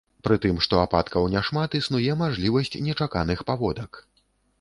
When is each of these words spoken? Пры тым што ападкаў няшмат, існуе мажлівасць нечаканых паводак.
Пры 0.27 0.35
тым 0.43 0.55
што 0.65 0.77
ападкаў 0.83 1.27
няшмат, 1.33 1.77
існуе 1.79 2.15
мажлівасць 2.21 2.79
нечаканых 2.87 3.45
паводак. 3.51 4.01